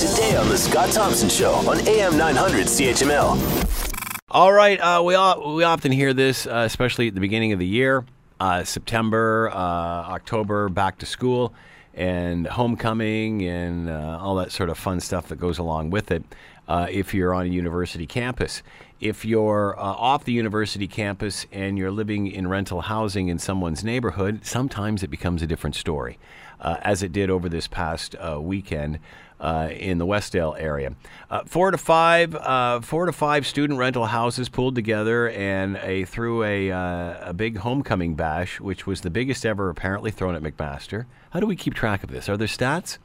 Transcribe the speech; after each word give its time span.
today 0.00 0.34
on 0.34 0.48
The 0.48 0.56
Scott 0.56 0.90
Thompson 0.92 1.28
Show 1.28 1.52
on 1.68 1.86
AM 1.86 2.16
900 2.16 2.66
CHML. 2.68 4.22
All 4.30 4.50
right, 4.50 4.80
uh, 4.80 5.02
we 5.02 5.14
all, 5.14 5.54
we 5.54 5.62
often 5.62 5.92
hear 5.92 6.14
this, 6.14 6.46
uh, 6.46 6.62
especially 6.64 7.08
at 7.08 7.14
the 7.14 7.20
beginning 7.20 7.52
of 7.52 7.58
the 7.58 7.66
year, 7.66 8.06
uh, 8.38 8.64
September, 8.64 9.50
uh, 9.50 9.58
October, 9.58 10.70
back 10.70 10.96
to 11.00 11.06
school, 11.06 11.52
and 11.92 12.46
homecoming, 12.46 13.42
and 13.42 13.90
uh, 13.90 14.18
all 14.22 14.36
that 14.36 14.52
sort 14.52 14.70
of 14.70 14.78
fun 14.78 15.00
stuff 15.00 15.28
that 15.28 15.38
goes 15.38 15.58
along 15.58 15.90
with 15.90 16.10
it. 16.10 16.24
Uh, 16.70 16.86
if 16.88 17.12
you're 17.12 17.34
on 17.34 17.46
a 17.46 17.48
university 17.48 18.06
campus, 18.06 18.62
if 19.00 19.24
you're 19.24 19.74
off 19.76 20.24
the 20.24 20.32
university 20.32 20.86
campus 20.86 21.44
and 21.50 21.76
you're 21.76 21.90
living 21.90 22.28
in 22.28 22.46
rental 22.46 22.82
housing 22.82 23.26
in 23.26 23.40
someone's 23.40 23.82
neighborhood, 23.82 24.44
sometimes 24.44 25.02
it 25.02 25.08
becomes 25.08 25.42
a 25.42 25.46
different 25.48 25.74
story, 25.74 26.16
as 26.60 27.02
it 27.02 27.10
did 27.10 27.28
over 27.28 27.48
this 27.48 27.66
past 27.66 28.14
weekend 28.38 29.00
uh, 29.40 29.68
in 29.72 29.98
the 29.98 30.06
Westdale 30.06 30.54
area. 30.58 30.94
Uh, 31.30 31.42
four 31.44 31.70
to 31.70 31.78
five, 31.78 32.34
uh, 32.34 32.80
four 32.80 33.06
to 33.06 33.12
five 33.12 33.46
student 33.46 33.78
rental 33.78 34.06
houses 34.06 34.48
pulled 34.48 34.74
together 34.74 35.30
and 35.30 35.76
a 35.78 36.04
threw 36.04 36.44
a 36.44 36.70
uh, 36.70 37.30
a 37.30 37.32
big 37.32 37.58
homecoming 37.58 38.14
bash, 38.14 38.60
which 38.60 38.86
was 38.86 39.00
the 39.00 39.10
biggest 39.10 39.46
ever 39.46 39.70
apparently 39.70 40.10
thrown 40.10 40.34
at 40.34 40.42
McMaster. 40.42 41.06
How 41.30 41.40
do 41.40 41.46
we 41.46 41.56
keep 41.56 41.74
track 41.74 42.04
of 42.04 42.10
this? 42.10 42.28
Are 42.28 42.36
there 42.36 42.48
stats? 42.48 42.98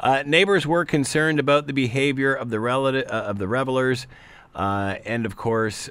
Uh, 0.00 0.22
neighbors 0.26 0.66
were 0.66 0.84
concerned 0.84 1.38
about 1.38 1.66
the 1.66 1.72
behavior 1.72 2.34
of 2.34 2.50
the 2.50 2.60
relative, 2.60 3.06
uh, 3.08 3.24
of 3.24 3.38
the 3.38 3.48
revelers, 3.48 4.06
and 4.54 5.26
of 5.26 5.36
course 5.36 5.88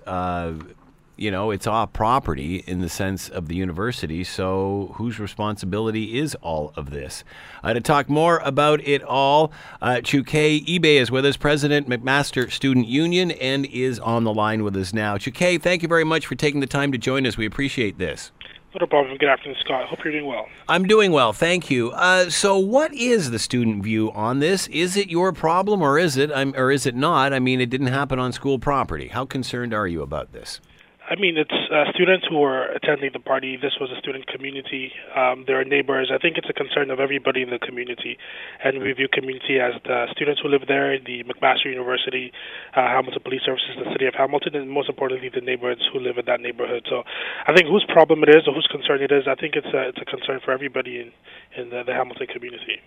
you 1.15 1.29
know, 1.29 1.51
it's 1.51 1.67
all 1.67 1.85
property 1.85 2.63
in 2.65 2.81
the 2.81 2.89
sense 2.89 3.29
of 3.29 3.47
the 3.47 3.55
university. 3.55 4.23
So, 4.23 4.93
whose 4.95 5.19
responsibility 5.19 6.17
is 6.17 6.35
all 6.35 6.73
of 6.75 6.89
this? 6.89 7.23
Uh, 7.63 7.73
to 7.73 7.81
talk 7.81 8.09
more 8.09 8.39
about 8.39 8.85
it 8.85 9.03
all, 9.03 9.51
uh, 9.81 9.97
Chukky 9.97 10.65
Ibe 10.65 10.85
is 10.85 11.11
with 11.11 11.25
us, 11.25 11.37
President 11.37 11.87
McMaster 11.87 12.51
Student 12.51 12.87
Union, 12.87 13.31
and 13.31 13.65
is 13.67 13.99
on 13.99 14.23
the 14.23 14.33
line 14.33 14.63
with 14.63 14.75
us 14.75 14.93
now. 14.93 15.17
Chukay, 15.17 15.61
thank 15.61 15.83
you 15.83 15.87
very 15.87 16.03
much 16.03 16.25
for 16.25 16.35
taking 16.35 16.61
the 16.61 16.67
time 16.67 16.91
to 16.91 16.97
join 16.97 17.27
us. 17.27 17.37
We 17.37 17.45
appreciate 17.45 17.99
this. 17.99 18.31
Not 18.73 18.81
a 18.81 18.87
problem. 18.87 19.15
Good 19.17 19.29
afternoon, 19.29 19.55
Scott. 19.59 19.85
Hope 19.85 20.03
you're 20.03 20.13
doing 20.13 20.25
well. 20.25 20.47
I'm 20.67 20.85
doing 20.85 21.11
well, 21.11 21.31
thank 21.31 21.69
you. 21.69 21.91
Uh, 21.91 22.31
so, 22.31 22.57
what 22.57 22.91
is 22.91 23.29
the 23.29 23.37
student 23.37 23.83
view 23.83 24.11
on 24.13 24.39
this? 24.39 24.67
Is 24.69 24.97
it 24.97 25.09
your 25.09 25.31
problem, 25.31 25.83
or 25.83 25.99
is 25.99 26.17
it, 26.17 26.31
um, 26.31 26.55
or 26.57 26.71
is 26.71 26.87
it 26.87 26.95
not? 26.95 27.33
I 27.33 27.39
mean, 27.39 27.61
it 27.61 27.69
didn't 27.69 27.87
happen 27.87 28.17
on 28.17 28.31
school 28.31 28.57
property. 28.57 29.09
How 29.09 29.25
concerned 29.25 29.75
are 29.75 29.85
you 29.85 30.01
about 30.01 30.31
this? 30.31 30.59
I 31.03 31.19
mean, 31.19 31.35
it's 31.35 31.51
uh, 31.67 31.91
students 31.91 32.25
who 32.31 32.41
are 32.43 32.71
attending 32.71 33.11
the 33.11 33.19
party. 33.19 33.57
This 33.59 33.75
was 33.75 33.91
a 33.91 33.99
student 33.99 34.25
community. 34.27 34.93
Um, 35.11 35.43
there 35.45 35.59
are 35.59 35.67
neighbors. 35.67 36.07
I 36.07 36.17
think 36.17 36.37
it's 36.37 36.47
a 36.49 36.55
concern 36.55 36.91
of 36.91 37.01
everybody 37.01 37.41
in 37.43 37.49
the 37.49 37.59
community, 37.59 38.17
and 38.63 38.79
we 38.79 38.93
view 38.93 39.09
community 39.11 39.59
as 39.59 39.75
the 39.83 40.07
students 40.15 40.39
who 40.39 40.47
live 40.47 40.63
there, 40.65 40.95
the 40.97 41.27
McMaster 41.27 41.65
University, 41.67 42.31
uh, 42.71 42.87
Hamilton 42.87 43.19
Police 43.19 43.43
Services, 43.43 43.75
the 43.75 43.91
City 43.91 44.07
of 44.07 44.15
Hamilton, 44.15 44.55
and 44.55 44.71
most 44.71 44.87
importantly, 44.87 45.27
the 45.27 45.41
neighborhoods 45.43 45.83
who 45.91 45.99
live 45.99 46.17
in 46.17 46.25
that 46.25 46.39
neighborhood. 46.39 46.87
So, 46.87 47.03
I 47.03 47.51
think 47.51 47.67
whose 47.67 47.85
problem 47.91 48.23
it 48.23 48.29
is 48.29 48.47
or 48.47 48.55
whose 48.55 48.67
concern 48.71 49.03
it 49.03 49.11
is, 49.11 49.27
I 49.27 49.35
think 49.35 49.59
it's 49.59 49.67
a, 49.75 49.91
it's 49.91 49.99
a 49.99 50.07
concern 50.07 50.39
for 50.39 50.55
everybody 50.55 51.03
in 51.03 51.11
in 51.59 51.69
the, 51.69 51.83
the 51.83 51.91
Hamilton 51.91 52.27
community. 52.31 52.79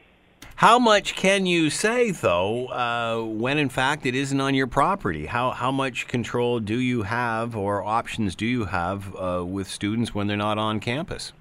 How 0.60 0.78
much 0.78 1.14
can 1.16 1.44
you 1.44 1.68
say, 1.68 2.10
though, 2.12 2.68
uh, 2.68 3.22
when 3.22 3.58
in 3.58 3.68
fact 3.68 4.06
it 4.06 4.14
isn't 4.14 4.40
on 4.40 4.54
your 4.54 4.66
property? 4.66 5.26
How, 5.26 5.50
how 5.50 5.70
much 5.70 6.08
control 6.08 6.60
do 6.60 6.78
you 6.78 7.02
have 7.02 7.54
or 7.54 7.84
options 7.84 8.34
do 8.34 8.46
you 8.46 8.64
have 8.64 9.14
uh, 9.16 9.44
with 9.44 9.68
students 9.68 10.14
when 10.14 10.28
they're 10.28 10.36
not 10.38 10.56
on 10.56 10.80
campus? 10.80 11.34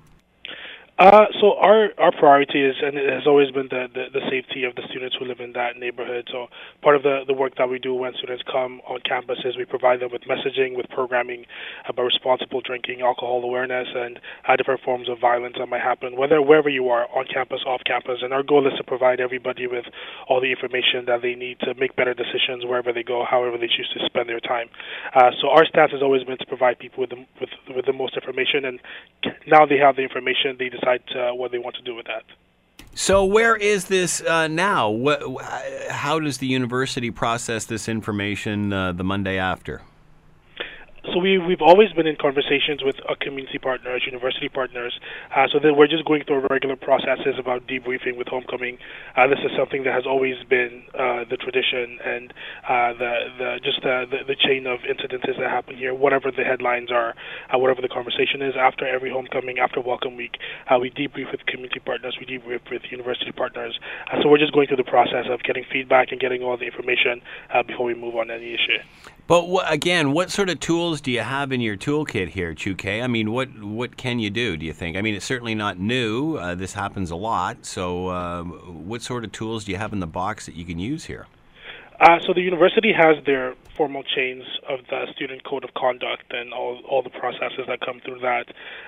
Uh, 0.98 1.26
so 1.42 1.60
our 1.60 1.90
our 2.00 2.12
priority 2.16 2.64
is, 2.64 2.76
and 2.82 2.96
it 2.98 3.12
has 3.12 3.28
always 3.28 3.52
been 3.52 3.68
the, 3.68 3.92
the, 3.92 4.06
the 4.16 4.24
safety 4.32 4.64
of 4.64 4.76
the 4.76 4.84
students 4.88 5.14
who 5.20 5.26
live 5.26 5.42
in 5.42 5.52
that 5.52 5.76
neighborhood. 5.76 6.24
So 6.32 6.48
part 6.82 6.96
of 6.96 7.04
the, 7.04 7.28
the 7.28 7.34
work 7.34 7.58
that 7.58 7.68
we 7.68 7.80
do 7.80 7.94
when 7.94 8.14
students 8.16 8.44
come 8.48 8.80
on 8.88 9.02
campus 9.04 9.40
is 9.44 9.58
we 9.58 9.66
provide 9.66 10.00
them 10.00 10.08
with 10.16 10.22
messaging, 10.24 10.72
with 10.72 10.88
programming 10.88 11.44
about 11.90 12.04
responsible 12.04 12.62
drinking, 12.62 13.02
alcohol 13.02 13.44
awareness, 13.44 13.90
and 13.94 14.22
uh, 14.48 14.56
different 14.56 14.80
forms 14.88 15.10
of 15.10 15.20
violence 15.20 15.58
that 15.60 15.68
might 15.68 15.82
happen, 15.82 16.16
whether 16.16 16.42
wherever 16.42 16.70
you 16.70 16.88
are, 16.88 17.12
on 17.12 17.26
campus, 17.28 17.60
off 17.68 17.82
campus. 17.86 18.24
And 18.24 18.32
our 18.32 18.44
goal 18.44 18.66
is 18.66 18.74
to 18.78 18.84
provide 18.86 19.20
everybody 19.20 19.68
with 19.68 19.84
all 20.30 20.40
the 20.40 20.50
information 20.50 21.04
that 21.12 21.20
they 21.22 21.36
need 21.36 21.60
to 21.68 21.74
make 21.76 21.98
better 21.98 22.14
decisions 22.14 22.64
wherever 22.64 22.94
they 22.94 23.04
go, 23.04 23.26
however 23.30 23.58
they 23.58 23.68
choose 23.68 23.92
to 24.00 24.06
spend 24.06 24.30
their 24.30 24.40
time. 24.40 24.70
Uh, 25.14 25.36
so 25.42 25.50
our 25.52 25.66
stance 25.66 25.92
has 25.92 26.02
always 26.02 26.24
been 26.24 26.38
to 26.38 26.48
provide 26.48 26.80
people 26.80 27.02
with 27.02 27.10
the, 27.10 27.20
with 27.42 27.52
with 27.76 27.86
the 27.86 27.92
most 27.92 28.16
information, 28.16 28.64
and 28.64 28.80
now 29.46 29.66
they 29.66 29.76
have 29.76 29.98
the 29.98 30.02
information, 30.02 30.56
they 30.58 30.70
decide 30.70 30.85
uh, 30.88 31.34
what 31.34 31.52
they 31.52 31.58
want 31.58 31.76
to 31.76 31.82
do 31.82 31.96
with 31.96 32.06
that. 32.08 32.24
So, 32.94 33.26
where 33.26 33.56
is 33.56 33.86
this 33.86 34.22
uh, 34.22 34.48
now? 34.48 34.90
What, 34.90 35.22
how 35.90 36.20
does 36.20 36.38
the 36.38 36.48
university 36.48 37.12
process 37.12 37.66
this 37.66 37.90
information 37.90 38.72
uh, 38.72 38.94
the 38.94 39.04
Monday 39.04 39.38
after? 39.38 39.82
So 41.16 41.22
we 41.22 41.38
we've 41.38 41.62
always 41.62 41.94
been 41.94 42.08
in 42.08 42.18
conversations 42.18 42.84
with 42.84 42.98
our 43.08 43.16
community 43.16 43.58
partners, 43.58 44.04
university 44.06 44.50
partners. 44.50 45.00
Uh, 45.34 45.48
so 45.48 45.60
that 45.60 45.74
we're 45.74 45.88
just 45.88 46.04
going 46.04 46.24
through 46.26 46.46
regular 46.50 46.76
processes 46.76 47.40
about 47.40 47.66
debriefing 47.68 48.18
with 48.18 48.28
homecoming. 48.28 48.78
Uh, 49.16 49.26
this 49.28 49.40
is 49.40 49.52
something 49.58 49.84
that 49.84 49.94
has 49.94 50.06
always 50.06 50.36
been 50.50 50.84
uh, 50.94 51.24
the 51.30 51.38
tradition 51.38 51.98
and 52.04 52.34
uh, 52.68 52.92
the 53.00 53.14
the 53.40 53.60
just 53.64 53.82
the, 53.82 54.04
the, 54.12 54.28
the 54.28 54.36
chain 54.36 54.68
of 54.68 54.80
incidences 54.82 55.40
that 55.40 55.50
happen 55.50 55.78
here. 55.78 55.94
Whatever 55.94 56.32
the 56.32 56.44
headlines 56.44 56.92
are, 56.92 57.16
uh, 57.48 57.58
whatever 57.58 57.82
the 57.82 57.88
conversation 57.88 58.42
is, 58.42 58.56
after 58.60 58.86
every 58.86 59.10
homecoming, 59.10 59.58
after 59.60 59.80
welcome 59.80 60.18
week, 60.18 60.36
uh, 60.70 60.78
we 60.78 60.92
debrief 60.92 61.32
with 61.32 61.46
community 61.46 61.80
partners, 61.80 62.18
we 62.20 62.26
debrief 62.26 62.60
with 62.70 62.82
university 62.92 63.32
partners. 63.32 63.80
so 64.22 64.28
we're 64.28 64.38
just 64.38 64.52
going 64.52 64.68
through 64.68 64.84
the 64.84 64.92
process 64.92 65.28
of 65.32 65.42
getting 65.44 65.64
feedback 65.72 66.12
and 66.12 66.20
getting 66.20 66.44
all 66.44 66.58
the 66.58 66.66
information 66.66 67.22
before 67.68 67.86
we 67.86 67.94
move 67.94 68.16
on 68.18 68.30
any 68.30 68.54
issue. 68.54 69.15
But 69.28 69.48
wh- 69.48 69.72
again, 69.72 70.12
what 70.12 70.30
sort 70.30 70.50
of 70.50 70.60
tools 70.60 71.02
do 71.02 71.12
you 71.12 71.22
have 71.22 71.52
in 71.52 71.60
your 71.60 71.76
toolkit 71.76 72.30
here, 72.30 72.54
Chukky? 72.54 73.04
I 73.04 73.08
mean, 73.08 73.32
what 73.32 73.50
what 73.60 73.98
can 73.98 74.20
you 74.20 74.30
do? 74.30 74.56
Do 74.56 74.66
you 74.66 74.74
think? 74.74 74.98
I 74.98 75.02
mean, 75.02 75.16
it's 75.16 75.26
certainly 75.26 75.56
not 75.56 75.80
new. 75.80 76.36
Uh, 76.36 76.54
this 76.54 76.74
happens 76.74 77.10
a 77.10 77.16
lot. 77.16 77.66
So, 77.66 78.08
uh, 78.08 78.44
what 78.44 79.02
sort 79.02 79.24
of 79.24 79.32
tools 79.32 79.66
do 79.66 79.72
you 79.72 79.78
have 79.80 79.94
in 79.94 80.00
the 80.00 80.08
box 80.08 80.46
that 80.46 80.56
you 80.56 80.64
can 80.64 80.78
use 80.78 81.06
here? 81.06 81.26
Uh, 82.00 82.20
so 82.20 82.34
the 82.34 82.42
university 82.42 82.94
has 82.94 83.16
their 83.26 83.56
formal 83.76 84.04
chains 84.04 84.44
of 84.70 84.80
the 84.90 85.06
student 85.16 85.44
code 85.44 85.64
of 85.64 85.74
conduct 85.74 86.32
and 86.32 86.54
all 86.54 86.80
all 86.90 87.02
the 87.02 87.10
processes 87.10 87.66
that 87.68 87.80
come 87.82 88.02
through 88.04 88.20
that. 88.20 88.46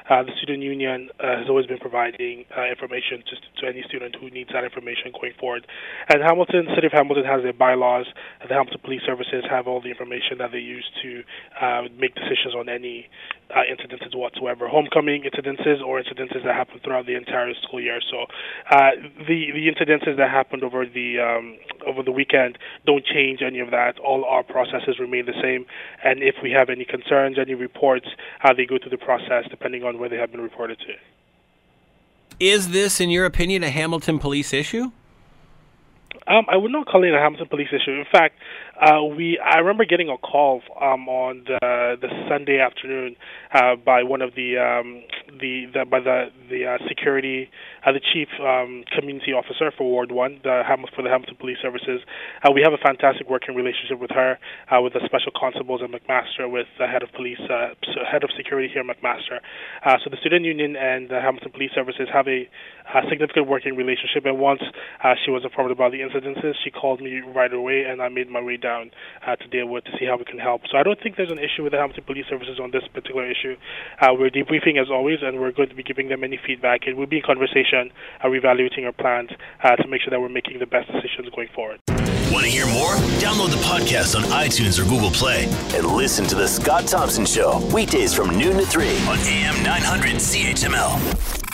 Uh, 0.09 0.23
the 0.23 0.31
student 0.41 0.63
union 0.63 1.09
uh, 1.19 1.37
has 1.37 1.49
always 1.49 1.65
been 1.65 1.77
providing 1.77 2.45
uh, 2.57 2.65
information 2.65 3.23
to, 3.27 3.35
to 3.61 3.67
any 3.67 3.83
student 3.87 4.15
who 4.19 4.29
needs 4.29 4.49
that 4.53 4.63
information 4.63 5.11
going 5.11 5.33
forward. 5.39 5.67
And 6.09 6.21
Hamilton, 6.21 6.67
City 6.75 6.87
of 6.87 6.93
Hamilton 6.93 7.25
has 7.25 7.43
their 7.43 7.53
bylaws. 7.53 8.07
And 8.41 8.49
the 8.49 8.53
Hamilton 8.53 8.79
Police 8.83 9.01
Services 9.05 9.43
have 9.49 9.67
all 9.67 9.81
the 9.81 9.89
information 9.89 10.37
that 10.39 10.51
they 10.51 10.59
use 10.59 10.85
to 11.03 11.23
uh, 11.59 11.81
make 11.97 12.15
decisions 12.15 12.55
on 12.55 12.69
any 12.69 13.09
uh, 13.51 13.61
incidences 13.69 14.15
whatsoever, 14.15 14.67
homecoming 14.67 15.23
incidences 15.23 15.81
or 15.81 16.01
incidences 16.01 16.43
that 16.43 16.55
happen 16.55 16.79
throughout 16.83 17.05
the 17.05 17.15
entire 17.15 17.53
school 17.63 17.79
year. 17.79 17.99
So 18.11 18.25
uh, 18.71 18.91
the 19.27 19.51
the 19.51 19.67
incidences 19.71 20.17
that 20.17 20.29
happened 20.29 20.63
over 20.63 20.85
the 20.85 21.19
um, 21.19 21.57
over 21.85 22.03
the 22.03 22.11
weekend 22.11 22.57
don't 22.85 23.05
change 23.05 23.41
any 23.41 23.59
of 23.59 23.71
that. 23.71 23.99
All 23.99 24.25
our 24.25 24.43
processes 24.43 24.99
remain 24.99 25.25
the 25.25 25.39
same, 25.41 25.65
and 26.03 26.21
if 26.21 26.35
we 26.43 26.51
have 26.51 26.69
any 26.69 26.85
concerns, 26.85 27.37
any 27.39 27.53
reports, 27.53 28.07
uh, 28.43 28.53
they 28.53 28.65
go 28.65 28.77
through 28.77 28.91
the 28.91 28.97
process 28.97 29.45
depending 29.49 29.83
on 29.83 29.99
where 29.99 30.09
they 30.09 30.17
have 30.17 30.31
been 30.31 30.41
reported 30.41 30.79
to. 30.79 30.93
Is 32.39 32.69
this, 32.69 32.99
in 32.99 33.09
your 33.09 33.25
opinion, 33.25 33.63
a 33.63 33.69
Hamilton 33.69 34.19
police 34.19 34.53
issue? 34.53 34.91
Um, 36.27 36.45
I 36.49 36.57
would 36.57 36.71
not 36.71 36.87
call 36.87 37.03
it 37.03 37.13
a 37.13 37.19
Hamilton 37.19 37.47
police 37.49 37.69
issue. 37.69 37.91
In 37.91 38.05
fact, 38.11 38.35
uh, 38.81 39.03
we 39.03 39.39
I 39.39 39.59
remember 39.59 39.85
getting 39.85 40.09
a 40.09 40.17
call 40.17 40.61
um, 40.81 41.07
on 41.07 41.43
the 41.45 41.97
the 42.01 42.07
Sunday 42.29 42.59
afternoon 42.59 43.15
uh, 43.53 43.75
by 43.75 44.03
one 44.03 44.21
of 44.21 44.35
the 44.35 44.57
um, 44.57 45.03
the, 45.39 45.65
the 45.73 45.85
by 45.85 45.99
the 45.99 46.27
the 46.49 46.65
uh, 46.65 46.77
security 46.87 47.49
uh, 47.87 47.93
the 47.93 48.01
chief 48.03 48.27
um, 48.43 48.83
community 48.91 49.31
officer 49.31 49.71
for 49.71 49.87
Ward 49.87 50.11
One 50.11 50.39
the 50.43 50.61
Ham- 50.67 50.83
for 50.93 51.01
the 51.01 51.09
Hamilton 51.09 51.37
Police 51.39 51.57
Services. 51.61 52.01
Uh, 52.43 52.51
we 52.51 52.61
have 52.61 52.73
a 52.73 52.81
fantastic 52.83 53.29
working 53.29 53.55
relationship 53.55 53.99
with 53.99 54.11
her, 54.11 54.37
uh, 54.67 54.81
with 54.81 54.91
the 54.91 54.99
special 55.05 55.31
constables 55.31 55.79
at 55.81 55.89
McMaster, 55.89 56.51
with 56.51 56.67
the 56.77 56.87
head 56.87 57.01
of 57.01 57.09
police, 57.13 57.39
uh, 57.47 57.71
head 58.11 58.23
of 58.23 58.29
security 58.35 58.67
here 58.67 58.83
at 58.83 58.89
McMaster. 58.91 59.39
Uh, 59.85 59.95
so 60.03 60.09
the 60.11 60.17
student 60.19 60.43
union 60.43 60.75
and 60.75 61.07
the 61.07 61.21
Hamilton 61.21 61.51
Police 61.51 61.71
Services 61.73 62.09
have 62.11 62.27
a, 62.27 62.43
a 62.91 63.01
significant 63.07 63.47
working 63.47 63.75
relationship. 63.75 64.25
And 64.25 64.37
once 64.39 64.61
uh, 65.03 65.15
she 65.23 65.31
was 65.31 65.43
informed 65.47 65.71
about 65.71 65.91
the 65.95 66.03
incidences, 66.03 66.59
she 66.63 66.71
called 66.71 66.99
me 66.99 67.21
right 67.21 67.53
away, 67.53 67.85
and 67.87 68.01
I 68.01 68.09
made 68.09 68.29
my 68.29 68.41
way 68.41 68.57
down 68.57 68.91
to 69.23 69.47
deal 69.47 69.67
with 69.67 69.83
to 69.85 69.91
see 69.99 70.05
how 70.05 70.17
we 70.17 70.25
can 70.25 70.39
help. 70.39 70.61
So 70.71 70.77
I 70.77 70.83
don't 70.83 70.99
think 70.99 71.15
there's 71.15 71.31
an 71.31 71.39
issue 71.39 71.63
with 71.63 71.71
the 71.71 71.79
Hamilton 71.79 72.03
Police 72.03 72.25
Services 72.29 72.59
on 72.59 72.71
this 72.71 72.83
particular 72.91 73.29
issue. 73.29 73.55
We're 74.01 74.31
debriefing 74.31 74.81
as 74.81 74.89
always, 74.91 75.19
and 75.21 75.39
we're 75.39 75.51
going 75.51 75.69
to 75.69 75.75
be 75.75 75.83
giving 75.83 76.09
them 76.09 76.23
any 76.23 76.39
feedback. 76.39 76.87
And 76.87 76.97
we'll 76.97 77.07
be 77.07 77.17
in 77.17 77.23
conversation, 77.23 77.76
uh, 77.77 78.27
reevaluating 78.27 78.85
our 78.85 78.91
plans 78.91 79.29
uh, 79.63 79.75
to 79.75 79.87
make 79.87 80.01
sure 80.01 80.11
that 80.11 80.19
we're 80.19 80.29
making 80.29 80.59
the 80.59 80.65
best 80.65 80.91
decisions 80.91 81.29
going 81.35 81.49
forward. 81.55 81.79
Want 82.31 82.43
to 82.43 82.51
hear 82.51 82.65
more? 82.67 82.93
Download 83.23 83.49
the 83.49 83.61
podcast 83.63 84.15
on 84.15 84.23
iTunes 84.23 84.79
or 84.79 84.83
Google 84.83 85.11
Play 85.11 85.45
and 85.73 85.85
listen 85.87 86.25
to 86.27 86.35
The 86.35 86.47
Scott 86.47 86.85
Thompson 86.85 87.25
Show 87.25 87.65
weekdays 87.73 88.13
from 88.13 88.37
noon 88.37 88.57
to 88.57 88.65
3 88.65 88.85
on 89.07 89.17
AM 89.19 89.63
900 89.63 90.15
CHML. 90.15 91.46